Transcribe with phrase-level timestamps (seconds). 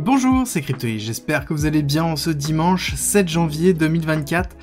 [0.00, 4.56] Bonjour, c'est Cryptoï, j'espère que vous allez bien en ce dimanche 7 janvier 2024.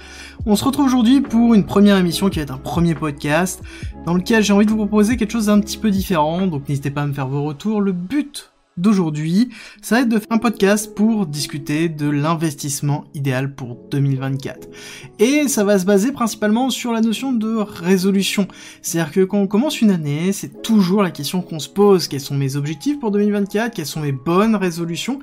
[0.46, 3.62] On se retrouve aujourd'hui pour une première émission qui va être un premier podcast
[4.06, 6.90] dans lequel j'ai envie de vous proposer quelque chose d'un petit peu différent, donc n'hésitez
[6.90, 7.82] pas à me faire vos retours.
[7.82, 9.50] Le but d'aujourd'hui,
[9.82, 14.68] ça va être de faire un podcast pour discuter de l'investissement idéal pour 2024.
[15.20, 18.48] Et ça va se baser principalement sur la notion de résolution.
[18.82, 22.08] C'est-à-dire que quand on commence une année, c'est toujours la question qu'on se pose.
[22.08, 25.20] Quels sont mes objectifs pour 2024 Quelles sont mes bonnes résolutions?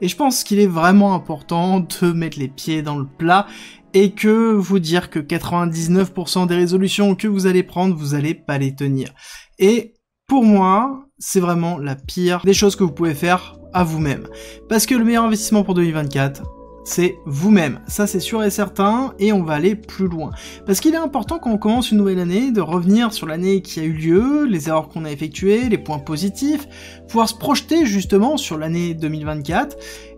[0.00, 3.46] Et je pense qu'il est vraiment important de mettre les pieds dans le plat
[3.94, 8.58] et que vous dire que 99% des résolutions que vous allez prendre, vous allez pas
[8.58, 9.14] les tenir.
[9.58, 9.95] Et
[10.26, 14.26] pour moi, c'est vraiment la pire des choses que vous pouvez faire à vous-même.
[14.68, 16.42] Parce que le meilleur investissement pour 2024,
[16.84, 17.80] c'est vous-même.
[17.86, 20.30] Ça, c'est sûr et certain, et on va aller plus loin.
[20.66, 23.80] Parce qu'il est important quand on commence une nouvelle année de revenir sur l'année qui
[23.80, 26.66] a eu lieu, les erreurs qu'on a effectuées, les points positifs,
[27.08, 29.76] pouvoir se projeter justement sur l'année 2024,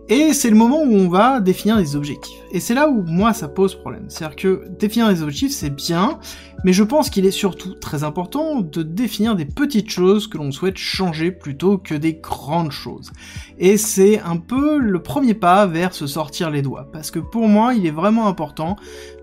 [0.09, 2.39] et c'est le moment où on va définir des objectifs.
[2.51, 4.05] Et c'est là où moi ça pose problème.
[4.07, 6.17] C'est-à-dire que définir des objectifs c'est bien,
[6.63, 10.51] mais je pense qu'il est surtout très important de définir des petites choses que l'on
[10.51, 13.11] souhaite changer plutôt que des grandes choses.
[13.59, 16.87] Et c'est un peu le premier pas vers se sortir les doigts.
[16.91, 18.77] Parce que pour moi il est vraiment important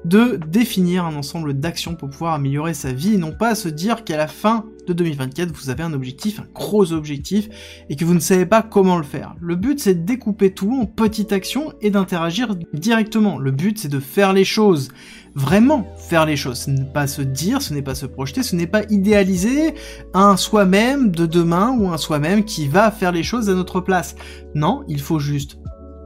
[0.05, 4.05] de définir un ensemble d'actions pour pouvoir améliorer sa vie et non pas se dire
[4.05, 7.49] qu'à la fin de 2024 vous avez un objectif, un gros objectif
[7.89, 9.35] et que vous ne savez pas comment le faire.
[9.41, 13.39] Le but c'est de découper tout en petites actions et d'interagir directement.
[13.39, 14.89] Le but c'est de faire les choses.
[15.35, 16.61] Vraiment faire les choses.
[16.61, 19.75] Ce n'est pas se dire, ce n'est pas se projeter, ce n'est pas idéaliser
[20.15, 24.17] un soi-même de demain ou un soi-même qui va faire les choses à notre place.
[24.55, 25.59] Non, il faut juste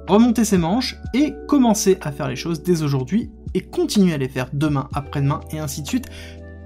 [0.09, 4.29] remonter ses manches et commencer à faire les choses dès aujourd'hui et continuer à les
[4.29, 6.07] faire demain, après-demain et ainsi de suite.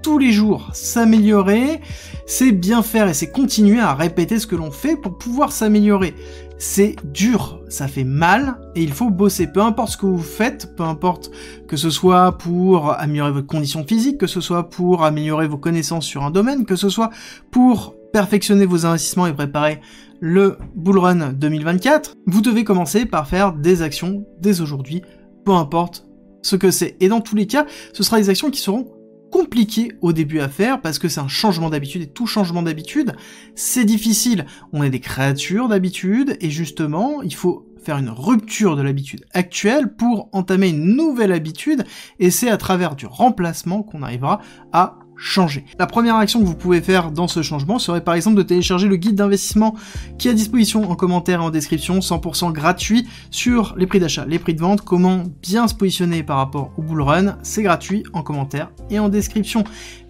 [0.05, 1.81] Tous les jours, s'améliorer,
[2.27, 6.13] c'est bien faire et c'est continuer à répéter ce que l'on fait pour pouvoir s'améliorer.
[6.59, 9.47] C'est dur, ça fait mal et il faut bosser.
[9.47, 11.31] Peu importe ce que vous faites, peu importe
[11.67, 16.05] que ce soit pour améliorer votre condition physique, que ce soit pour améliorer vos connaissances
[16.05, 17.09] sur un domaine, que ce soit
[17.49, 19.81] pour perfectionner vos investissements et préparer
[20.19, 25.01] le Bull Run 2024, vous devez commencer par faire des actions dès aujourd'hui,
[25.45, 26.05] peu importe
[26.43, 26.95] ce que c'est.
[26.99, 28.85] Et dans tous les cas, ce sera des actions qui seront
[29.31, 33.15] compliquées au début à faire parce que c'est un changement d'habitude et tout changement d'habitude,
[33.55, 34.45] c'est difficile.
[34.73, 39.95] On est des créatures d'habitude et justement, il faut faire une rupture de l'habitude actuelle
[39.95, 41.83] pour entamer une nouvelle habitude
[42.19, 44.41] et c'est à travers du remplacement qu'on arrivera
[44.73, 45.65] à changer.
[45.79, 48.87] La première action que vous pouvez faire dans ce changement serait par exemple de télécharger
[48.87, 49.75] le guide d'investissement
[50.17, 54.25] qui est à disposition en commentaire et en description, 100% gratuit sur les prix d'achat,
[54.25, 58.03] les prix de vente, comment bien se positionner par rapport au bull run, c'est gratuit
[58.13, 59.63] en commentaire et en description.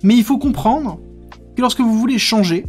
[0.04, 1.00] Mais il faut comprendre
[1.56, 2.66] que lorsque vous voulez changer,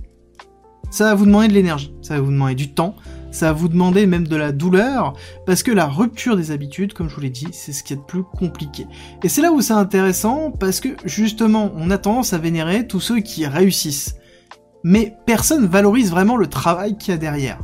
[0.90, 2.94] ça va vous demander de l'énergie, ça va vous demander du temps,
[3.36, 5.12] ça va vous demander même de la douleur,
[5.44, 7.96] parce que la rupture des habitudes, comme je vous l'ai dit, c'est ce qui est
[7.96, 8.86] le plus compliqué.
[9.22, 13.00] Et c'est là où c'est intéressant, parce que justement, on a tendance à vénérer tous
[13.00, 14.16] ceux qui réussissent.
[14.84, 17.58] Mais personne valorise vraiment le travail qu'il y a derrière.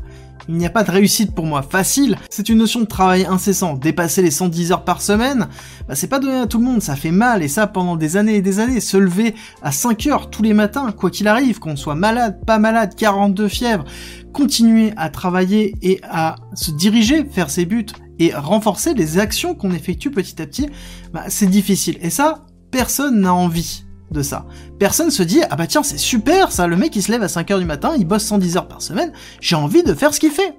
[0.48, 3.74] Il n'y a pas de réussite pour moi facile, c'est une notion de travail incessant.
[3.74, 5.48] Dépasser les 110 heures par semaine,
[5.88, 8.16] bah c'est pas donné à tout le monde, ça fait mal, et ça pendant des
[8.16, 8.80] années et des années.
[8.80, 12.58] Se lever à 5 heures tous les matins, quoi qu'il arrive, qu'on soit malade, pas
[12.58, 13.84] malade, 42 fièvres,
[14.32, 17.86] continuer à travailler et à se diriger vers ses buts
[18.18, 20.68] et renforcer les actions qu'on effectue petit à petit,
[21.12, 21.98] bah c'est difficile.
[22.00, 24.46] Et ça, personne n'a envie de ça.
[24.78, 27.26] Personne se dit, ah bah tiens, c'est super ça, le mec il se lève à
[27.26, 30.30] 5h du matin, il bosse 110 heures par semaine, j'ai envie de faire ce qu'il
[30.30, 30.54] fait.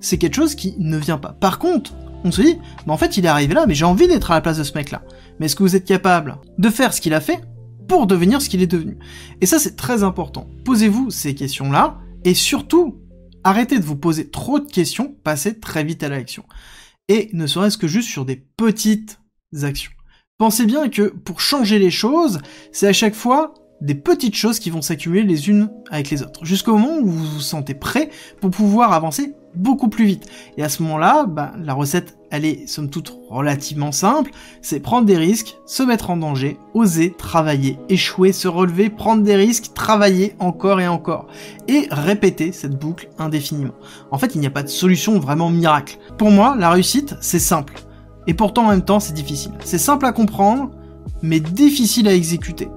[0.00, 1.32] C'est quelque chose qui ne vient pas.
[1.32, 1.92] Par contre,
[2.24, 4.34] on se dit, bah en fait il est arrivé là, mais j'ai envie d'être à
[4.34, 5.02] la place de ce mec-là.
[5.38, 7.40] Mais est-ce que vous êtes capable de faire ce qu'il a fait
[7.88, 8.98] pour devenir ce qu'il est devenu?
[9.40, 10.48] Et ça c'est très important.
[10.64, 12.98] Posez-vous ces questions-là, et surtout,
[13.44, 16.44] arrêtez de vous poser trop de questions, passez très vite à l'action.
[17.08, 19.18] Et ne serait-ce que juste sur des petites
[19.62, 19.92] actions.
[20.38, 22.38] Pensez bien que pour changer les choses,
[22.70, 26.44] c'est à chaque fois des petites choses qui vont s'accumuler les unes avec les autres,
[26.44, 28.08] jusqu'au moment où vous vous sentez prêt
[28.40, 30.28] pour pouvoir avancer beaucoup plus vite.
[30.56, 34.30] Et à ce moment-là, bah, la recette, elle est somme toute relativement simple,
[34.62, 39.34] c'est prendre des risques, se mettre en danger, oser, travailler, échouer, se relever, prendre des
[39.34, 41.26] risques, travailler encore et encore,
[41.66, 43.74] et répéter cette boucle indéfiniment.
[44.12, 45.98] En fait, il n'y a pas de solution vraiment miracle.
[46.16, 47.74] Pour moi, la réussite, c'est simple
[48.28, 49.52] et pourtant en même temps c'est difficile.
[49.64, 50.70] C'est simple à comprendre,
[51.22, 52.68] mais difficile à exécuter.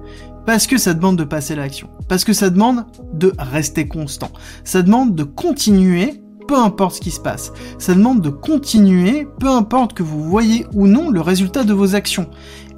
[0.44, 1.88] Parce que ça demande de passer à l'action.
[2.08, 2.84] Parce que ça demande
[3.14, 4.30] de rester constant.
[4.64, 7.52] Ça demande de continuer, peu importe ce qui se passe.
[7.78, 11.94] Ça demande de continuer, peu importe que vous voyez ou non le résultat de vos
[11.94, 12.28] actions.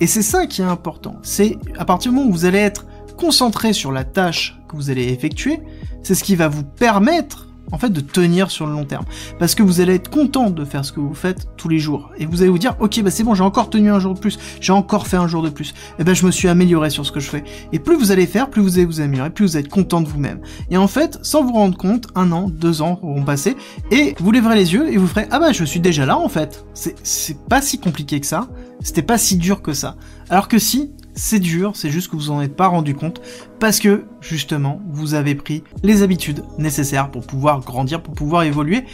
[0.01, 1.17] Et c'est ça qui est important.
[1.23, 2.87] C'est à partir du moment où vous allez être
[3.17, 5.61] concentré sur la tâche que vous allez effectuer,
[6.03, 7.44] c'est ce qui va vous permettre
[7.75, 9.05] en fait de tenir sur le long terme.
[9.39, 12.11] Parce que vous allez être content de faire ce que vous faites tous les jours.
[12.17, 14.19] Et vous allez vous dire, ok, bah c'est bon, j'ai encore tenu un jour de
[14.19, 15.71] plus, j'ai encore fait un jour de plus.
[15.71, 17.45] Et eh ben je me suis amélioré sur ce que je fais.
[17.73, 20.09] Et plus vous allez faire, plus vous allez vous améliorer, plus vous êtes content de
[20.09, 20.41] vous-même.
[20.71, 23.57] Et en fait, sans vous rendre compte, un an, deux ans vont passer,
[23.91, 26.29] et vous lèverez les yeux et vous ferez, ah bah je suis déjà là en
[26.29, 26.65] fait.
[26.75, 28.49] C'est pas si compliqué que ça,
[28.81, 29.97] c'était pas si dur que ça.
[30.31, 33.21] Alors que si, c'est dur, c'est juste que vous en êtes pas rendu compte
[33.61, 38.85] parce que justement vous avez pris les habitudes nécessaires pour pouvoir grandir, pour pouvoir évoluer.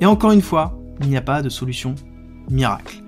[0.00, 1.94] Et encore une fois, il n'y a pas de solution
[2.50, 3.02] miracle.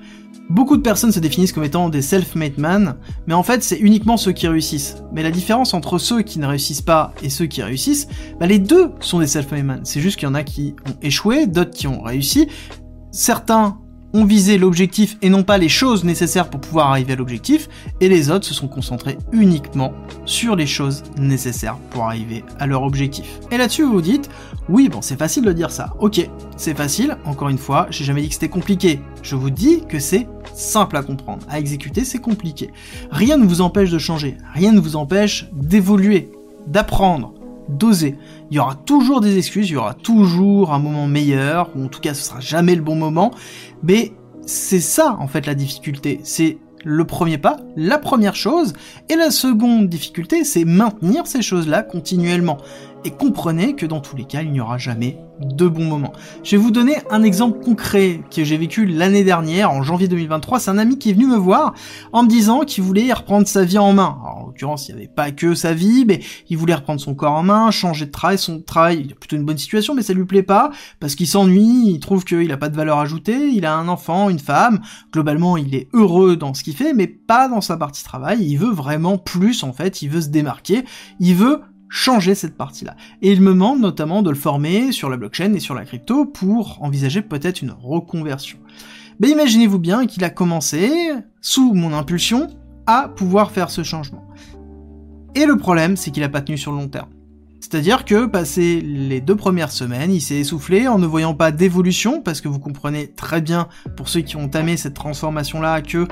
[0.48, 2.96] Beaucoup de personnes se définissent comme étant des self-made men,
[3.26, 4.96] mais en fait c'est uniquement ceux qui réussissent.
[5.12, 8.08] Mais la différence entre ceux qui ne réussissent pas et ceux qui réussissent,
[8.40, 9.80] bah les deux sont des self-made men.
[9.84, 12.48] C'est juste qu'il y en a qui ont échoué, d'autres qui ont réussi.
[13.12, 13.78] Certains
[14.14, 17.68] ont visé l'objectif et non pas les choses nécessaires pour pouvoir arriver à l'objectif,
[18.00, 19.92] et les autres se sont concentrés uniquement
[20.24, 23.40] sur les choses nécessaires pour arriver à leur objectif.
[23.50, 24.28] Et là-dessus, vous vous dites,
[24.68, 25.94] oui, bon, c'est facile de dire ça.
[25.98, 29.00] Ok, c'est facile, encore une fois, j'ai jamais dit que c'était compliqué.
[29.22, 31.46] Je vous dis que c'est simple à comprendre.
[31.48, 32.70] À exécuter, c'est compliqué.
[33.10, 36.30] Rien ne vous empêche de changer, rien ne vous empêche d'évoluer,
[36.66, 37.34] d'apprendre,
[37.78, 38.16] d'oser.
[38.50, 41.88] Il y aura toujours des excuses, il y aura toujours un moment meilleur, ou en
[41.88, 43.32] tout cas ce sera jamais le bon moment,
[43.82, 44.12] mais
[44.46, 48.72] c'est ça en fait la difficulté, c'est le premier pas, la première chose,
[49.08, 52.58] et la seconde difficulté, c'est maintenir ces choses-là continuellement.
[53.04, 56.12] Et comprenez que dans tous les cas, il n'y aura jamais de bons moments.
[56.44, 60.60] Je vais vous donner un exemple concret que j'ai vécu l'année dernière, en janvier 2023.
[60.60, 61.74] C'est un ami qui est venu me voir
[62.12, 64.18] en me disant qu'il voulait reprendre sa vie en main.
[64.24, 67.32] en l'occurrence, il n'y avait pas que sa vie, mais il voulait reprendre son corps
[67.32, 68.38] en main, changer de travail.
[68.38, 70.70] Son travail, il a plutôt une bonne situation, mais ça lui plaît pas,
[71.00, 74.30] parce qu'il s'ennuie, il trouve qu'il n'a pas de valeur ajoutée, il a un enfant,
[74.30, 74.80] une femme.
[75.12, 78.44] Globalement, il est heureux dans ce qu'il fait, mais pas dans sa partie travail.
[78.44, 80.84] Il veut vraiment plus, en fait, il veut se démarquer,
[81.18, 81.62] il veut
[81.92, 82.96] changer cette partie-là.
[83.20, 86.24] Et il me demande notamment de le former sur la blockchain et sur la crypto
[86.24, 88.58] pour envisager peut-être une reconversion.
[89.20, 90.90] Mais ben, imaginez-vous bien qu'il a commencé,
[91.42, 92.48] sous mon impulsion,
[92.86, 94.26] à pouvoir faire ce changement.
[95.34, 97.10] Et le problème, c'est qu'il n'a pas tenu sur le long terme.
[97.62, 102.20] C'est-à-dire que, passé les deux premières semaines, il s'est essoufflé en ne voyant pas d'évolution,
[102.20, 106.08] parce que vous comprenez très bien, pour ceux qui ont tamé cette transformation-là, que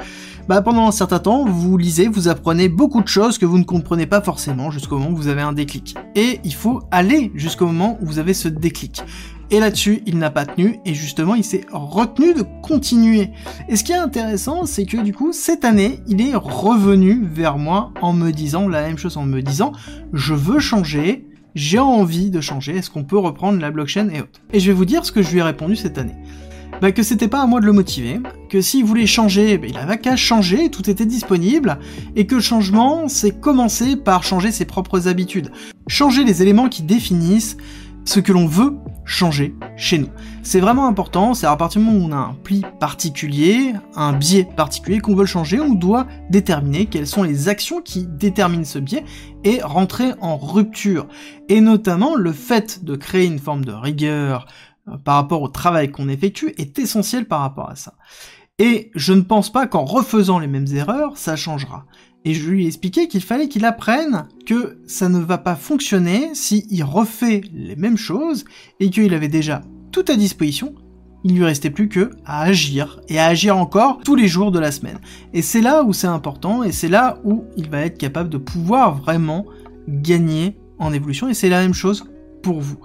[0.48, 3.64] bah, pendant un certain temps, vous lisez, vous apprenez beaucoup de choses que vous ne
[3.64, 5.96] comprenez pas forcément jusqu'au moment où vous avez un déclic.
[6.14, 9.02] Et il faut aller jusqu'au moment où vous avez ce déclic.
[9.50, 13.30] Et là-dessus, il n'a pas tenu, et justement, il s'est retenu de continuer.
[13.68, 17.58] Et ce qui est intéressant, c'est que du coup, cette année, il est revenu vers
[17.58, 19.72] moi en me disant la même chose, en me disant,
[20.12, 24.40] je veux changer, j'ai envie de changer, est-ce qu'on peut reprendre la blockchain et autres
[24.52, 26.16] Et je vais vous dire ce que je lui ai répondu cette année.
[26.80, 29.76] Bah que c'était pas à moi de le motiver, que s'il voulait changer, bah, il
[29.76, 31.78] avait qu'à changer, tout était disponible,
[32.16, 35.50] et que le changement, c'est commencer par changer ses propres habitudes.
[35.88, 37.58] Changer les éléments qui définissent
[38.04, 40.08] ce que l'on veut changer chez nous.
[40.42, 44.12] C'est vraiment important, c'est à partir du moment où on a un pli particulier, un
[44.12, 48.78] biais particulier qu'on veut changer, on doit déterminer quelles sont les actions qui déterminent ce
[48.78, 49.04] biais
[49.44, 51.06] et rentrer en rupture.
[51.48, 54.46] Et notamment, le fait de créer une forme de rigueur
[54.88, 57.94] euh, par rapport au travail qu'on effectue est essentiel par rapport à ça.
[58.58, 61.86] Et je ne pense pas qu'en refaisant les mêmes erreurs, ça changera.
[62.24, 66.30] Et je lui ai expliqué qu'il fallait qu'il apprenne que ça ne va pas fonctionner
[66.34, 68.44] s'il refait les mêmes choses
[68.78, 70.74] et qu'il avait déjà tout à disposition.
[71.24, 74.58] Il lui restait plus que à agir et à agir encore tous les jours de
[74.58, 74.98] la semaine.
[75.32, 78.38] Et c'est là où c'est important et c'est là où il va être capable de
[78.38, 79.46] pouvoir vraiment
[79.88, 82.04] gagner en évolution et c'est la même chose
[82.42, 82.78] pour vous.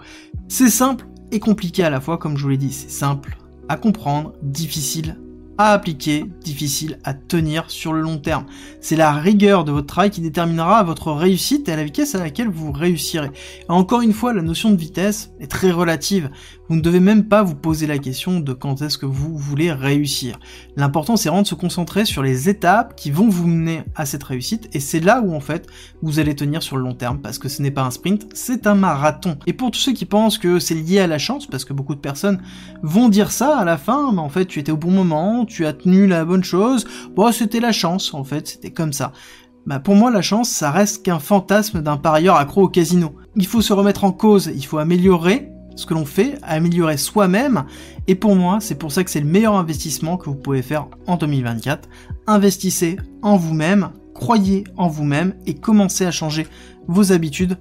[0.47, 3.77] C'est simple et compliqué à la fois comme je vous l'ai dit, c'est simple à
[3.77, 5.17] comprendre, difficile
[5.57, 8.45] appliquer, difficile à tenir sur le long terme.
[8.81, 12.49] C'est la rigueur de votre travail qui déterminera votre réussite et la vitesse à laquelle
[12.49, 13.31] vous réussirez.
[13.69, 16.29] encore une fois, la notion de vitesse est très relative.
[16.67, 19.71] Vous ne devez même pas vous poser la question de quand est-ce que vous voulez
[19.71, 20.39] réussir.
[20.75, 24.23] L'important c'est vraiment de se concentrer sur les étapes qui vont vous mener à cette
[24.23, 25.67] réussite et c'est là où en fait
[26.01, 28.65] vous allez tenir sur le long terme parce que ce n'est pas un sprint, c'est
[28.65, 29.37] un marathon.
[29.45, 31.93] Et pour tous ceux qui pensent que c'est lié à la chance, parce que beaucoup
[31.93, 32.41] de personnes
[32.81, 35.65] vont dire ça à la fin, mais en fait tu étais au bon moment, tu
[35.65, 36.85] as tenu la bonne chose,
[37.15, 39.11] bon c'était la chance en fait, c'était comme ça.
[39.65, 43.15] Bah pour moi la chance ça reste qu'un fantasme d'un parieur accro au casino.
[43.35, 47.65] Il faut se remettre en cause, il faut améliorer ce que l'on fait, améliorer soi-même.
[48.07, 50.87] Et pour moi, c'est pour ça que c'est le meilleur investissement que vous pouvez faire
[51.05, 51.89] en 2024.
[52.27, 56.47] Investissez en vous-même, croyez en vous-même et commencez à changer
[56.87, 57.57] vos habitudes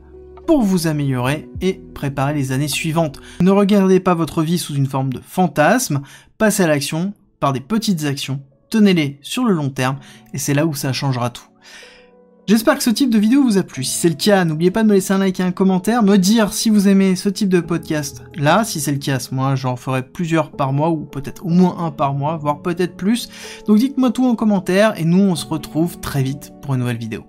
[0.47, 3.21] pour vous améliorer et préparer les années suivantes.
[3.41, 6.03] Ne regardez pas votre vie sous une forme de fantasme,
[6.39, 7.15] passez à l'action
[7.45, 9.99] par des petites actions, tenez-les sur le long terme
[10.33, 11.45] et c'est là où ça changera tout.
[12.47, 13.85] J'espère que ce type de vidéo vous a plu.
[13.85, 16.17] Si c'est le cas, n'oubliez pas de me laisser un like et un commentaire, me
[16.17, 18.65] dire si vous aimez ce type de podcast là.
[18.65, 21.91] Si c'est le cas, moi j'en ferai plusieurs par mois ou peut-être au moins un
[21.91, 23.29] par mois, voire peut-être plus.
[23.67, 26.97] Donc dites-moi tout en commentaire et nous on se retrouve très vite pour une nouvelle
[26.97, 27.27] vidéo.